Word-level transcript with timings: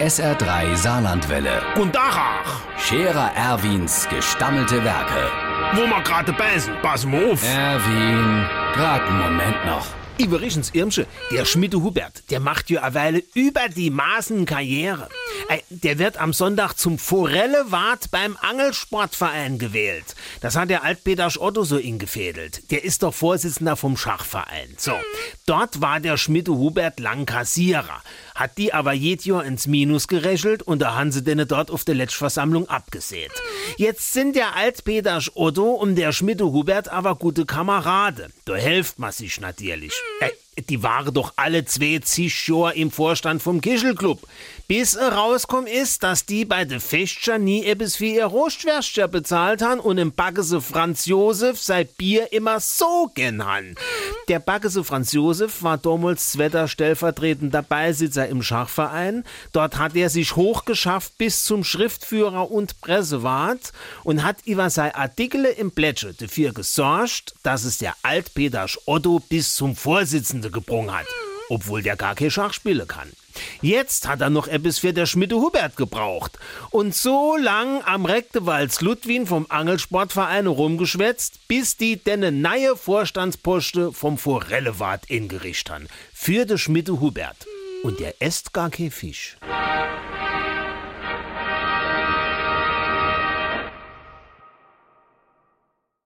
SR3 0.00 0.76
Saarlandwelle. 0.76 1.62
Und 1.80 1.94
Dachach, 1.94 2.60
Scherer 2.78 3.32
Erwins 3.34 4.06
gestammelte 4.10 4.84
Werke. 4.84 5.30
wo 5.72 5.86
wir 5.86 6.02
gerade 6.02 6.32
beißen, 6.34 6.74
pass 6.82 7.06
mal 7.06 7.32
auf. 7.32 7.42
Erwin, 7.42 8.46
grad 8.74 9.02
einen 9.08 9.18
Moment 9.18 9.64
noch. 9.64 9.86
Übrigens, 10.18 10.70
Irmsche, 10.74 11.06
der 11.30 11.44
Schmiede 11.46 11.82
Hubert, 11.82 12.22
der 12.30 12.40
macht 12.40 12.68
ja 12.70 12.82
eine 12.82 12.94
Weile 12.94 13.22
über 13.34 13.68
die 13.74 13.90
Maßen 13.90 14.44
Karriere. 14.44 15.08
Ey, 15.48 15.62
Der 15.70 15.98
wird 15.98 16.18
am 16.18 16.32
Sonntag 16.32 16.74
zum 16.74 16.98
Forellewart 16.98 18.10
beim 18.10 18.36
Angelsportverein 18.40 19.58
gewählt. 19.58 20.16
Das 20.40 20.56
hat 20.56 20.70
der 20.70 20.82
Altpetersch 20.82 21.38
Otto 21.38 21.62
so 21.62 21.76
ingefädelt. 21.76 22.70
Der 22.72 22.82
ist 22.82 23.04
doch 23.04 23.14
Vorsitzender 23.14 23.76
vom 23.76 23.96
Schachverein. 23.96 24.74
So, 24.76 24.92
dort 25.46 25.80
war 25.80 26.00
der 26.00 26.16
Schmiede 26.16 26.52
Hubert 26.52 26.98
lang 26.98 27.26
Kassierer. 27.26 28.02
Hat 28.34 28.58
die 28.58 28.74
aber 28.74 28.92
jet 28.92 29.24
Jahr 29.24 29.44
ins 29.44 29.68
Minus 29.68 30.08
gerechelt 30.08 30.62
und 30.64 30.80
da 30.80 30.96
haben 30.96 31.12
sie 31.12 31.22
denn 31.22 31.46
dort 31.46 31.70
auf 31.70 31.84
der 31.84 31.94
Letztversammlung 31.94 32.68
abgesät. 32.68 33.30
Jetzt 33.76 34.12
sind 34.12 34.36
der 34.36 34.56
Altpetersch 34.56 35.32
Otto 35.34 35.72
und 35.72 35.96
der 35.96 36.12
Schmiede 36.12 36.44
Hubert 36.44 36.88
aber 36.88 37.14
gute 37.16 37.44
Kamerade. 37.44 38.30
Da 38.44 38.54
helft 38.54 38.98
man 38.98 39.12
sich 39.12 39.40
natürlich. 39.40 39.92
Ey, 40.20 40.32
die 40.68 40.82
waren 40.82 41.12
doch 41.12 41.34
alle 41.36 41.64
zwei 41.64 41.98
zig 42.02 42.48
Jahre 42.48 42.74
im 42.74 42.90
Vorstand 42.90 43.42
vom 43.42 43.60
Kischelclub. 43.60 44.20
Bis 44.68 44.96
rauskommt 44.96 45.68
ist, 45.68 46.02
dass 46.02 46.26
die 46.26 46.44
bei 46.44 46.64
de 46.64 46.80
Festscher 46.80 47.38
nie 47.38 47.64
etwas 47.64 47.96
für 47.96 48.06
ihr 48.06 48.24
Rostwärscher 48.24 49.06
bezahlt 49.06 49.62
han 49.62 49.78
und 49.78 49.98
im 49.98 50.12
Backese 50.12 50.60
Franz 50.60 51.06
Josef 51.06 51.60
sein 51.60 51.88
Bier 51.98 52.32
immer 52.32 52.58
so 52.60 53.10
gen 53.14 53.44
han. 53.46 53.76
Der 54.28 54.40
Backese 54.40 54.82
Franz 54.82 55.12
Josef 55.12 55.62
war 55.62 55.78
damals 55.78 56.32
zweiter 56.32 56.66
stellvertretender 56.66 57.62
Beisitzer 57.62 58.26
im 58.26 58.42
Schachverein. 58.42 59.22
Dort 59.52 59.78
hat 59.78 59.94
er 59.94 60.10
sich 60.10 60.34
hochgeschafft 60.34 61.16
bis 61.16 61.44
zum 61.44 61.62
Schriftführer 61.62 62.50
und 62.50 62.80
Pressewart 62.80 63.72
und 64.02 64.24
hat 64.24 64.38
über 64.44 64.68
sein 64.68 64.92
Artikel 64.96 65.44
im 65.44 65.70
Plätsche 65.70 66.12
dafür 66.12 66.52
gesorgt, 66.52 67.34
dass 67.44 67.62
es 67.62 67.78
der 67.78 67.94
Altpetersch 68.02 68.80
Otto 68.86 69.20
bis 69.20 69.54
zum 69.54 69.76
Vorsitzenden 69.76 70.50
gebrungen 70.50 70.92
hat, 70.92 71.06
obwohl 71.48 71.82
der 71.82 71.96
gar 71.96 72.14
kein 72.14 72.30
Schach 72.30 72.52
spielen 72.52 72.88
kann. 72.88 73.12
Jetzt 73.60 74.08
hat 74.08 74.20
er 74.20 74.30
noch 74.30 74.48
etwas 74.48 74.78
für 74.78 74.92
der 74.92 75.06
Schmiede 75.06 75.36
Hubert 75.36 75.76
gebraucht. 75.76 76.38
Und 76.70 76.94
so 76.94 77.36
lang 77.36 77.82
am 77.84 78.04
Rektewalds 78.04 78.80
Ludwin 78.80 79.26
vom 79.26 79.46
Angelsportverein 79.48 80.46
rumgeschwätzt, 80.46 81.46
bis 81.48 81.76
die 81.76 81.96
denne 81.96 82.32
neue 82.32 82.76
Vorstandsposte 82.76 83.92
vom 83.92 84.18
Forellewart 84.18 85.04
ingerichtet 85.08 85.70
haben. 85.70 85.88
Für 86.12 86.46
de 86.46 86.58
Schmiede 86.58 87.00
Hubert. 87.00 87.46
Und 87.82 88.00
der 88.00 88.20
esst 88.20 88.52
gar 88.52 88.70
kein 88.70 88.90
Fisch. 88.90 89.36